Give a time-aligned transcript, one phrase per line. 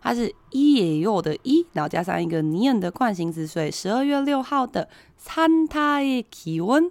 [0.00, 6.90] 它是 e 也有的 e，，然后加上一个尼恩的惯形词，所以十二月六号的三太气温。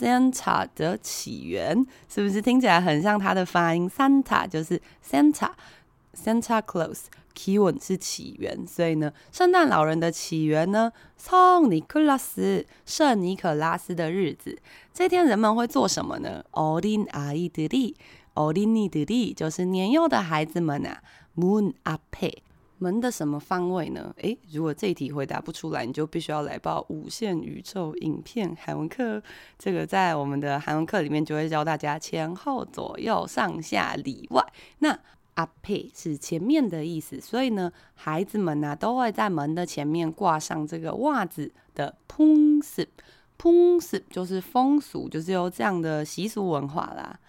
[0.00, 14.58] Santa 的起源是不是听起来很像它的发音？Santa 就是 Santa，Santa c l o s e k e y o n 是起源，所以呢，圣诞老人的起源呢，从尼克拉斯圣尼可拉斯的日子，
[14.92, 17.94] 这天人们会做什么呢？Odin a i d i l i
[18.34, 21.00] o d i n d i 就是年幼的孩子们啊，
[21.35, 22.33] 门앞에
[22.77, 24.11] 门的什么方位呢？
[24.17, 29.21] 诶，如果这一题回答不出来，你就必须要来报无限宇宙影片韩文课。
[29.59, 34.43] 这个在我们的韩文课里面就会教大家前后左右上下里外。
[34.79, 34.99] 那
[35.35, 47.19] 앞에是前面的意思，所以呢，孩子们呢、啊、都会在门的前面挂上这个袜子的풍습。풍습就是风俗，就是有这样的习俗文化啦。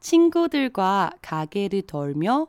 [0.00, 2.48] 친구들과가게를돌며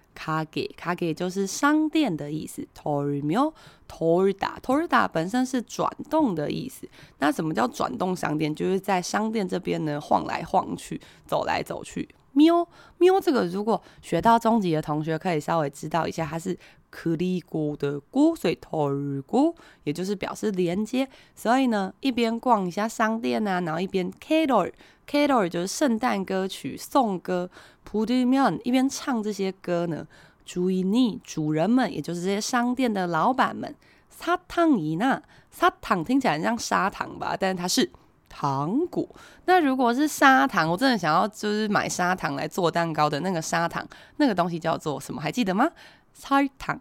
[0.13, 2.67] 卡给卡给就是商店的意思。
[2.77, 3.53] torimio
[3.87, 6.87] torida torida 本身是转动的意思。
[7.19, 8.53] 那什么叫转动商店？
[8.53, 12.07] 就是在商店这边呢晃来晃去，走来走去。
[12.33, 12.65] 喵
[12.97, 16.57] 喵，这个如果学到中级的同学可以稍微知道一下，它是
[16.89, 19.53] k r i g 的 g 所以 torigo
[19.83, 21.05] 也就是表示连接。
[21.35, 24.71] 所以呢，一边逛一下商店啊，然后一边 kador
[25.11, 27.49] kloy 就是圣诞歌曲颂歌
[27.85, 30.07] put me on 一边唱这些歌呢
[30.45, 33.75] 注意你主人们也就是这些商店的老板们
[34.09, 37.91] 撒糖一娜撒糖听起来很像砂糖吧但是它是
[38.29, 39.05] 糖果。
[39.43, 43.85] 那如果是砂糖我真的想要就是买砂糖来做蛋糕的那个砂糖
[44.15, 45.69] 那个东西叫做什么还记得吗？
[46.13, 46.79] 砂糖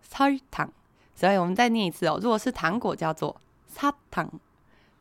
[0.00, 0.72] 砂糖
[1.14, 4.28] 所以我们再念一次哦如果是糖果叫做砂糖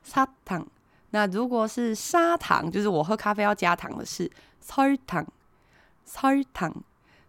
[0.04, 0.68] 砂糖
[1.12, 4.31] 那如果是砂糖，就是我喝咖啡要加糖的是。
[4.61, 6.75] 설탕설탕，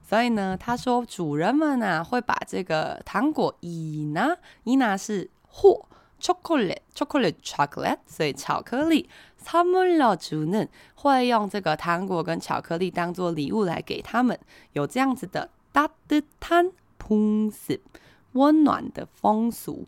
[0.05, 5.85] 所以呢，他说主人们啊会把这个糖果이나이나是货，
[6.19, 9.09] chocolate chocolate chocolate，所以巧克力
[9.41, 14.37] 선물로주는会用这个糖果跟巧克力当做礼物来给他们，
[14.73, 17.79] 有这样子的따뜻한 풍습，
[18.33, 19.87] 温暖的风俗，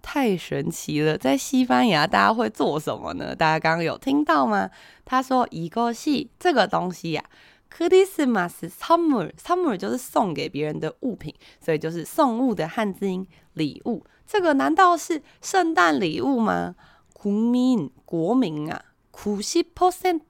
[0.00, 3.34] 太神奇了，在西班牙大家会做什么呢？
[3.34, 4.70] 大家刚刚有听到吗？
[5.04, 7.22] 他说一个是这个东西呀，
[7.70, 14.06] 크리스마스선물선물就是送给别人的物品，所以就是送物的汉字音礼物。
[14.26, 16.74] 这个难道是圣诞礼物吗？
[17.12, 20.20] 국민国民啊，九十 percent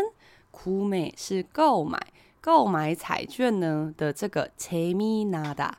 [0.51, 2.01] 库美是购买
[2.41, 5.77] 购买彩卷呢的这个切米纳达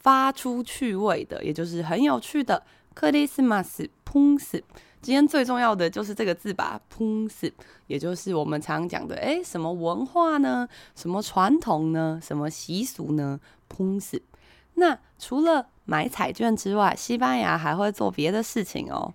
[0.00, 2.60] 发出趣味的也就是很有趣的
[2.92, 4.60] 克里斯玛斯喷死
[5.00, 7.52] 今天最重要的就是这个字吧喷死
[7.86, 10.68] 也就是我们常讲的诶什么文化呢？
[10.96, 12.18] 什么传统呢？
[12.20, 13.38] 什么习俗呢？
[13.68, 14.20] 喷死
[14.74, 19.14] 那除了买彩券之外西班牙还会做别的事情哦。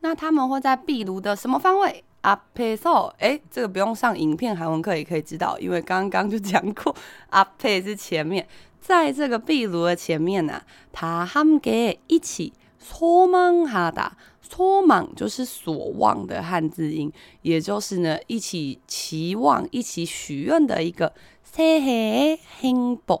[0.00, 2.04] 那他们会在壁炉的什么方位？
[2.22, 6.92] 앞에서，哎，这个不用上影片韩文课也可以知道，因为刚刚就讲过，
[7.30, 8.44] 앞에是前面，
[8.80, 12.52] 在这个壁炉的前面呢、啊，다함께一起
[12.82, 21.12] 소망하다，소망就是所望的汉字音，也就是呢一起期望、一起许愿的一个
[21.54, 23.20] 새해의행복，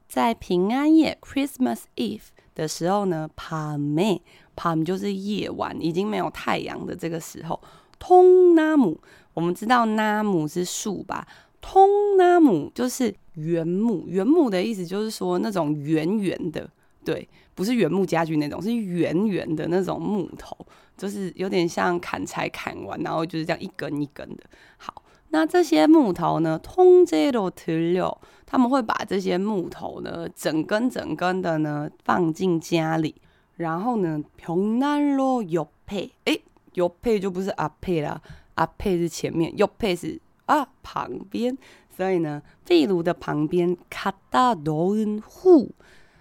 [0.11, 4.19] 在平安夜 christmas eve 的时候呢 palmy
[4.57, 7.57] palm 就是夜晚已经没有太阳的这个时候
[7.97, 8.99] 通纳姆
[9.33, 11.25] 我们知道纳姆是树吧？
[11.61, 16.69] 通纳姆就是原木原木的意思就是说那种圆圆的
[17.05, 17.25] 对
[17.55, 20.57] 不是原木家具那种是圆圆的那种木头
[20.97, 24.43] 就是有点像砍柴砍完然后就是这样一根一根的。
[24.75, 28.16] 好那这些木头呢，통째로들려，
[28.46, 33.14] 他们会把这些木头呢，整根整根的呢放进家里，
[33.56, 36.42] 然后呢，벽난로옆 에，诶，
[36.74, 38.20] 옆에就不是앞에啦，
[38.54, 41.58] 앞에是前面，옆에是啊旁边，
[41.90, 45.70] 所以呢，壁炉的旁边，갖다놓은 후，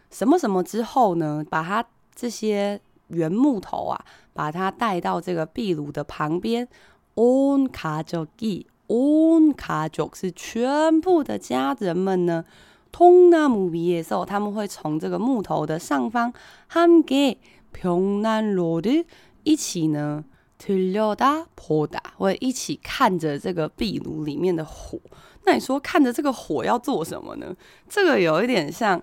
[0.10, 4.04] 什么什么之后呢，把它这些原木头啊，
[4.34, 6.68] 把它带到这个壁炉的旁边，
[7.14, 8.66] 온가족이。
[8.90, 12.46] 온 가족是全部的家人们呢，
[12.92, 16.34] 통나무 위에서他们会从这个木头的上方，
[16.72, 19.06] 함께벽난로를
[19.44, 20.24] 一起呢，
[20.60, 25.00] 들여다보다会一起看着这个壁炉里面的火。
[25.46, 27.56] 那你说看着这个火要做什么呢？
[27.90, 29.02] 这个有一点像。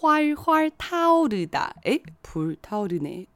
[0.00, 3.26] 활활타오르다，诶，불타오르네。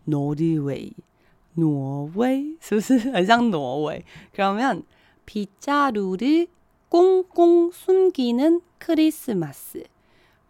[0.08, 0.94] 웨이노르웨이
[1.56, 4.06] 挪威，是不是很像挪威？
[4.36, 4.84] 可能没有。
[5.26, 6.48] 빗자루를
[6.88, 9.86] 꽁꽁 숨기는 크리스마스。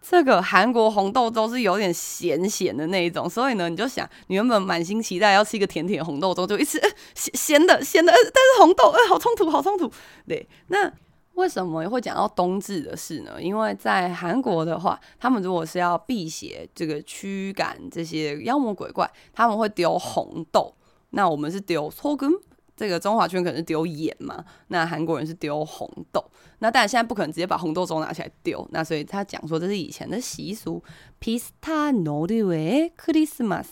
[0.00, 6.80] 这个韩国红豆粥是有点咸咸的那一种，所以呢，你就想，你原本满心期待要吃一个甜甜红豆粥，就一次
[7.14, 9.92] 咸咸的咸的，但是红豆，哎，好冲突，好冲突。
[10.26, 10.90] 对，那。
[11.38, 13.40] 为什么会讲到冬至的事呢？
[13.40, 20.74] 因为在韩国的话，他们如果是要辟邪、这个驱赶这些妖魔鬼怪，他们会丢红豆。
[21.10, 22.28] 那我们是丢搓根，
[22.76, 24.44] 这个中华圈可能是丢盐嘛。
[24.66, 26.22] 那韩国人是丢红豆。
[26.58, 28.66] 那但现在不可能直接把红豆粥拿起来丢。
[28.72, 30.82] 那所以他讲说这是以前的习俗
[31.20, 33.66] ，pista norue Christmas。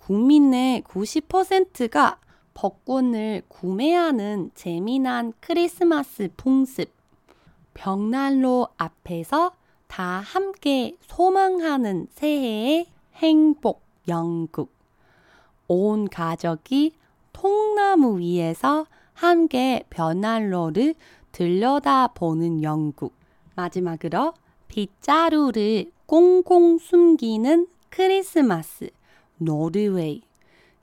[0.00, 2.18] 국민의 90%가
[2.54, 6.90] 복권을 구매하는 재미난 크리스마스 풍습.
[7.74, 9.52] 벽난로 앞에서
[9.88, 12.86] 다 함께 소망하는 새해의
[13.16, 14.72] 행복 영국.
[15.68, 16.94] 온 가족이
[17.34, 20.94] 통나무 위에서 함께 벽난로를
[21.32, 23.14] 들여다보는 영국.
[23.54, 24.32] 마지막으로
[24.68, 28.90] 빗자루를 꽁꽁 숨기는 크리스마스.
[29.39, 30.21] 노르웨이.